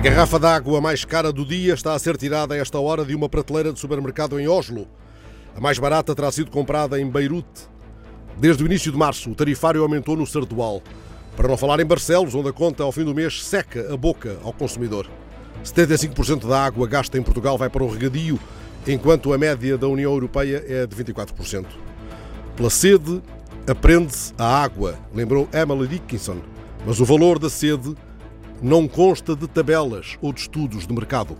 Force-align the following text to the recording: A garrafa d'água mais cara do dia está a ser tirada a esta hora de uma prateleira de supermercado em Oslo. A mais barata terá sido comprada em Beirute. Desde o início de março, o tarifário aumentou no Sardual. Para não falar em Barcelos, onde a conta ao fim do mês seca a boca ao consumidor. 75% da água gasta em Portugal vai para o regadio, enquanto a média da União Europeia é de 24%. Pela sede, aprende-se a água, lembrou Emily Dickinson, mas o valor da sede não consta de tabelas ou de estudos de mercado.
A 0.00 0.02
garrafa 0.02 0.38
d'água 0.38 0.80
mais 0.80 1.04
cara 1.04 1.30
do 1.30 1.44
dia 1.44 1.74
está 1.74 1.92
a 1.92 1.98
ser 1.98 2.16
tirada 2.16 2.54
a 2.54 2.56
esta 2.56 2.80
hora 2.80 3.04
de 3.04 3.14
uma 3.14 3.28
prateleira 3.28 3.70
de 3.70 3.78
supermercado 3.78 4.40
em 4.40 4.48
Oslo. 4.48 4.88
A 5.54 5.60
mais 5.60 5.78
barata 5.78 6.14
terá 6.14 6.32
sido 6.32 6.50
comprada 6.50 6.98
em 6.98 7.06
Beirute. 7.06 7.68
Desde 8.38 8.62
o 8.62 8.66
início 8.66 8.90
de 8.90 8.96
março, 8.96 9.30
o 9.30 9.34
tarifário 9.34 9.82
aumentou 9.82 10.16
no 10.16 10.26
Sardual. 10.26 10.82
Para 11.36 11.48
não 11.48 11.56
falar 11.58 11.80
em 11.80 11.84
Barcelos, 11.84 12.34
onde 12.34 12.48
a 12.48 12.52
conta 12.52 12.82
ao 12.82 12.90
fim 12.90 13.04
do 13.04 13.14
mês 13.14 13.44
seca 13.44 13.92
a 13.92 13.96
boca 13.98 14.38
ao 14.42 14.54
consumidor. 14.54 15.06
75% 15.62 16.48
da 16.48 16.64
água 16.64 16.86
gasta 16.86 17.18
em 17.18 17.22
Portugal 17.22 17.58
vai 17.58 17.68
para 17.68 17.84
o 17.84 17.92
regadio, 17.92 18.40
enquanto 18.86 19.34
a 19.34 19.36
média 19.36 19.76
da 19.76 19.86
União 19.86 20.12
Europeia 20.14 20.64
é 20.66 20.86
de 20.86 20.96
24%. 20.96 21.66
Pela 22.56 22.70
sede, 22.70 23.20
aprende-se 23.68 24.32
a 24.38 24.62
água, 24.62 24.98
lembrou 25.14 25.46
Emily 25.52 25.88
Dickinson, 25.88 26.38
mas 26.86 27.00
o 27.00 27.04
valor 27.04 27.38
da 27.38 27.50
sede 27.50 27.94
não 28.62 28.86
consta 28.86 29.34
de 29.34 29.48
tabelas 29.48 30.18
ou 30.20 30.32
de 30.32 30.40
estudos 30.40 30.86
de 30.86 30.92
mercado. 30.92 31.36